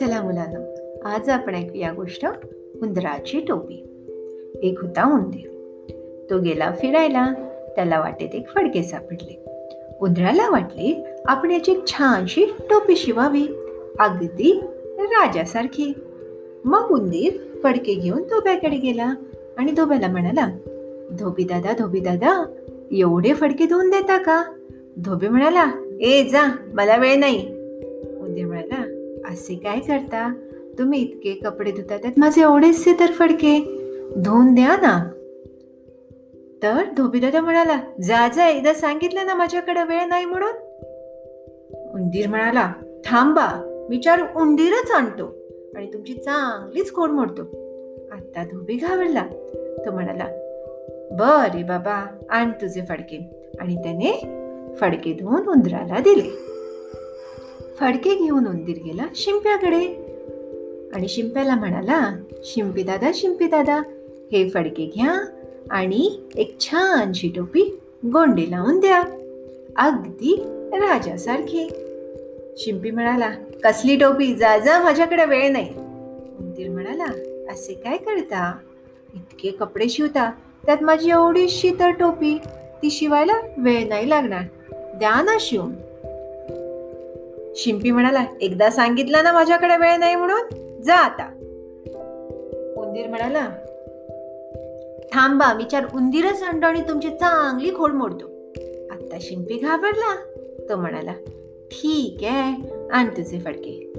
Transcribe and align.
चला 0.00 0.22
मुलांना 0.22 0.58
आज 1.04 1.28
आपण 1.28 1.54
ऐकूया 1.54 1.92
गोष्ट 1.92 2.26
उंदराची 2.82 3.40
टोपी. 3.40 3.74
एक 4.62 4.80
होता 4.82 5.14
उंदीर. 5.14 5.48
तो 6.30 6.38
गेला 6.38 6.72
फिरायला. 6.80 7.32
त्याला 7.76 8.00
वाटेत 8.00 8.34
एक 8.34 8.48
फडके 8.54 8.82
सापडले. 8.82 9.44
उंदराला 10.00 10.50
वाटले 10.50 11.04
आपण 11.26 11.50
याची 11.50 11.74
छानशी 11.86 12.44
टोपी 12.44 12.96
शिवावी. 12.96 13.46
अगदी 14.00 14.60
राजासारखी. 14.98 15.92
मग 16.64 16.86
उंदीर 16.90 17.58
फडके 17.64 17.94
घेऊन 17.94 18.22
धोब्याकडे 18.22 18.76
गेला 18.76 19.14
आणि 19.58 19.72
धोब्याला 19.72 20.08
म्हणाला 20.08 20.48
धोबी 21.18 21.44
दादा 21.44 21.72
धोबी 21.78 22.00
दादा 22.00 22.44
एवढे 22.92 23.34
फडके 23.34 23.66
धुवून 23.66 23.90
देता 23.90 24.18
का? 24.18 24.44
धोबी 24.96 25.28
म्हणाला 25.28 25.70
ए 26.00 26.24
जा 26.24 26.56
मला 26.74 26.96
वेळ 26.96 27.18
नाही. 27.18 27.59
असे 29.30 29.54
काय 29.54 29.80
करता? 29.80 30.34
तुम्ही 30.78 31.00
इतके 31.00 31.32
कपडे 31.44 31.70
धुता 31.70 31.96
त्यात 31.96 32.12
माझे 32.16 32.42
एवढेचसे 32.42 32.92
तर 33.00 33.06
फडके. 33.06 33.76
धुवून 34.16 34.54
द्या 34.54 34.76
ना. 34.76 35.10
तर 36.62 36.82
धोबीदादा 36.96 37.40
म्हणाला 37.40 37.76
जा 38.02 38.28
जा 38.28 38.48
एकदा 38.48 38.74
सांगितलं 38.74 39.26
ना 39.26 39.34
माझ्याकडे 39.34 39.82
वेळ 39.82 40.04
नाही 40.08 40.24
म्हणून. 40.24 40.52
उंदीर 41.94 42.28
म्हणाला 42.28 42.72
थांबा 43.04 43.48
विचार 43.90 44.18
उंदीरच 44.36 44.90
आणतो 44.90 45.34
आणि 45.76 45.86
तुमची 45.92 46.14
चांगलीच 46.14 46.90
कोण 46.90 47.10
मोडतो. 47.10 47.42
आता 48.12 48.44
धोबी 48.44 48.74
घाबरला. 48.74 49.24
तो 49.86 49.92
म्हणाला 49.92 50.24
बर 51.12 51.62
बाबा 51.62 52.06
आण 52.30 52.50
तुझे 52.50 52.80
फडके. 52.88 53.30
आणि 53.60 53.74
त्याने 53.74 54.28
फडके 54.80 55.12
धुवून 55.12 55.48
उंदराला 55.48 55.98
दिले. 55.98 56.49
फडके 57.80 58.14
घेऊन 58.14 58.46
उंदीर 58.46 58.78
गेला 58.84 59.02
शिंप्याकडे. 59.14 59.86
आणि 60.94 61.08
शिंप्याला 61.08 61.54
म्हणाला 61.54 62.16
शिंपी 62.44 62.82
दादा 62.82 63.10
शिंपी 63.14 63.46
दादा 63.46 63.82
हे 64.32 64.50
फडके 64.50 64.90
घ्या 64.94 65.24
आणि 65.70 66.18
एक 66.36 66.60
छानशी 66.60 67.28
टोपी 67.36 67.78
गोंडी 68.06 68.50
लावून 68.50 68.80
द्या. 68.80 69.02
अगदी 69.76 70.42
राजासारखी. 70.72 71.68
शिंपी 72.56 72.90
म्हणाला 72.90 73.30
कसली 73.64 73.96
टोपी? 73.96 74.34
जा 74.34 74.58
जा 74.58 74.82
माझ्याकडे 74.82 75.24
वेळ 75.24 75.52
नाही. 75.52 75.68
उंदीर 76.38 76.70
म्हणाला 76.70 77.04
असे 77.52 77.72
काय 77.74 77.96
करता? 77.96 78.56
इतके 79.14 79.50
कपडे 79.50 79.88
शिवता 79.88 80.30
त्यात 80.66 80.82
माझी 80.82 81.10
एवढी 81.10 81.46
तर 81.80 81.90
टोपी 81.90 82.38
ती 82.82 82.90
शिवायला 82.90 83.34
वेळ 83.58 83.88
नाही 83.88 84.10
लागणार. 84.10 84.42
द्या 84.72 85.22
ना 85.22 85.36
शिवून. 85.40 85.72
शिंपी 87.60 87.90
म्हणाला 87.90 88.24
एकदा 88.40 88.70
सांगितलं 88.70 89.24
ना 89.24 89.32
माझ्याकडे 89.32 89.76
वेळ 89.76 89.96
नाही 89.96 90.16
म्हणून? 90.16 90.42
जा 90.82 90.94
आता. 90.94 91.24
उंदीर 92.76 93.08
म्हणाला 93.08 93.48
थांबा 95.12 95.52
विचार 95.52 95.84
उंदीरच 95.94 96.42
आणतो 96.42 96.66
आणि 96.66 96.80
तुमची 96.80 97.08
चांगली 97.08 97.70
खोड 97.74 97.92
मोडतो. 97.92 98.26
आता 98.90 99.16
शिंपी 99.20 99.54
घाबरला 99.54 100.14
तो 100.68 100.76
म्हणाला 100.76 101.12
ठीक 101.70 102.16
आहे 102.22 102.62
आण 102.92 103.06
तुझे 103.06 103.40
फडके. 103.40 103.92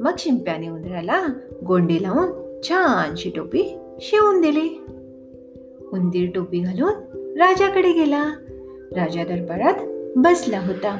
मग 0.00 0.12
शिंप्याने 0.18 0.68
उंदराला 0.68 1.26
गोंडी 1.66 2.02
लावून 2.02 2.60
छानशी 2.62 3.30
टोपी 3.30 3.78
शिवून 4.00 4.40
दिली. 4.40 4.84
उंदीर 5.92 6.30
टोपी 6.34 6.58
घालून 6.58 6.92
राजाकडे 7.40 7.92
गेला. 7.92 8.24
राजा 8.92 9.24
दरबारात 9.24 9.74
बसला 10.16 10.60
होता. 10.60 10.98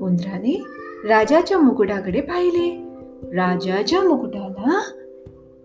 उंदराने 0.00 0.62
राजाच्या 1.08 1.58
मुकुटाकडे 1.58 2.20
पाहिले. 2.20 2.84
राजाच्या 3.22 4.00
मुकुटाला 4.02 4.80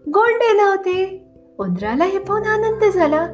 गोंडे 0.07 0.61
नव्हते. 0.61 1.25
उंदराला 1.59 2.03
हे 2.03 2.19
पाहून 2.19 2.43
आनंद 2.43 2.83
झाला. 2.83 3.27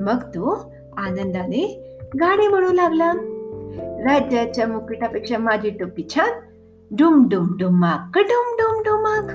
मग 0.00 0.22
तो 0.22 0.72
आनंदाने 0.96 1.92
गाणे 2.20 2.48
म्हणू 2.48 2.72
लागला. 2.72 3.12
राजाच्या 3.82 4.66
मुकुटापेक्षा 4.66 5.38
माझी 5.38 5.70
टोपी 5.70 6.06
छान. 6.14 6.30
डुम 6.96 7.28
डुम 7.28 7.46
डुमाक 7.58 8.18
डुम 8.18 8.56
डुम 8.56 8.82
डुमाक. 8.82 9.30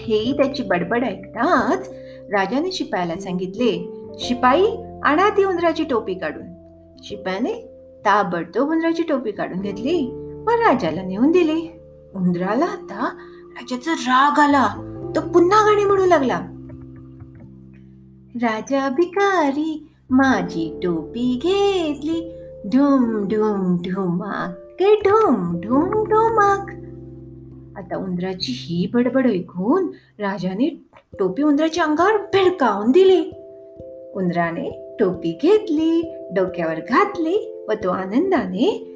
हे 0.00 0.32
त्याची 0.36 0.62
बडबड 0.62 1.04
ऐकताच 1.04 1.88
राजाने 2.22 2.72
शिपायाला 2.72 3.20
सांगितले 3.20 3.92
शिपाई 4.18 4.66
आणा 5.02 5.28
ती 5.28 5.44
उंदराची 5.44 5.84
टोपी 5.84 6.14
काढून. 6.14 6.46
शिपायाने 7.02 7.52
ताबडतोब 8.04 8.68
उंदराची 8.70 9.02
टोपी 9.02 9.30
काढून 9.30 9.60
घेतली. 9.60 10.21
व 10.42 10.50
राजाला 10.50 11.02
नेऊन 11.02 11.30
दिली. 11.30 11.70
उंदराला 12.14 12.64
आता 12.64 13.16
राजाचा 13.50 13.92
राग 13.92 14.38
आला. 14.38 14.88
तो 15.16 15.20
पुन्हा 15.20 15.70
गाणी 15.70 15.84
म्हणू 15.84 16.06
लागला. 16.06 16.40
राजा 18.34 18.88
भिकारी 18.88 19.88
माझी 20.10 20.80
टोपी 20.82 21.40
घेतली. 21.42 22.32
ढुम 22.66 23.28
ढुम 23.28 23.76
ढुमाक 23.76 24.58
ढुम 24.82 25.60
ढुम 25.60 25.88
ढुमाक. 25.88 26.70
आता 27.78 27.96
उंदराची 27.96 28.52
ही 28.52 28.90
बडबड 28.94 29.26
ऐकून 29.26 29.90
राजाने 30.18 30.84
टोपी 31.18 31.42
उंदराच्या 31.42 31.84
अंगावर 31.84 32.16
भिडकावून 32.16 32.90
दिली. 32.90 33.20
उंदराने 34.14 34.96
टोपी 35.00 35.38
घेतली 35.42 36.14
डोक्यावर 36.34 36.74
घातली 36.74 37.64
व 37.68 37.72
तो 37.72 37.90
आनंदाने 37.90 38.91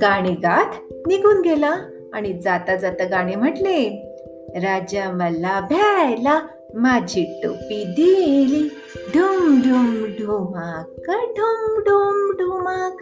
गाणे 0.00 0.30
गात 0.30 0.74
निघून 1.06 1.40
गेला 1.40 1.76
आणि 2.12 2.32
जाता 2.32 2.76
जाता 2.76 3.04
गाणे 3.04 3.34
म्हटले 3.34 4.08
राजा 4.54 5.10
मला 5.10 5.60
भ्यायला 5.60 6.40
माझी 6.74 7.40
टोपी 7.44 7.84
दिली. 7.84 8.68
ढुम 9.14 9.60
ढुम 9.60 10.04
ढुमाक 10.04 11.10
ढुम 11.10 11.78
ढुम 11.78 12.32
ढुमाक. 12.32 12.92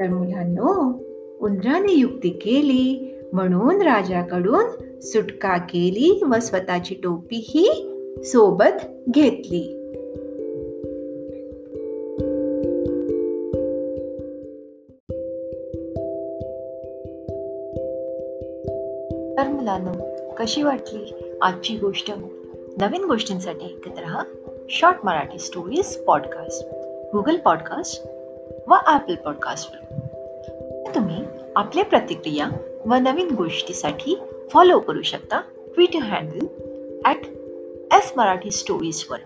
तर 0.00 0.08
मुलांनो 0.08 0.98
उंदराने 1.40 1.92
युक्ती 1.92 2.28
केली. 2.28 3.14
म्हणून 3.32 3.82
राजाकडून 3.82 4.64
सुटका 5.00 5.56
केली 5.56 6.20
व 6.30 6.38
स्वतःची 6.38 6.94
टोपी 6.94 7.36
ही 7.36 7.90
सोबत 8.24 8.86
घेतली. 9.10 9.77
तर 19.38 19.48
मुलांनो 19.48 19.92
कशी 20.38 20.62
वाटली 20.62 21.32
आजची 21.42 21.76
गोष्ट? 21.76 22.10
नवीन 22.78 23.04
गोष्टींसाठी 23.04 23.64
ऐकत 23.64 23.98
राहा 23.98 24.22
short 24.70 24.96
Marathi 25.04 25.38
stories 25.38 25.96
podcast 25.96 26.68
Google 27.12 27.36
podcast 27.36 28.06
व 28.68 28.74
ॲपल 28.86 29.14
पॉडकास्टवर 29.14 29.98
तुम्ही 30.94 31.24
आपल्या 31.56 31.84
प्रतिक्रिया 31.84 32.48
व 32.86 32.94
नवीन 32.94 33.34
गोष्टीसाठी 33.34 34.18
फॉलो 34.52 34.78
करू 34.78 35.02
शकता 35.02 35.40
Twitter 35.74 35.98
handle 35.98 36.46
at 37.04 37.18
S 37.94 38.12
Marathi 38.16 38.50
स्टोरीजवर 38.50 39.18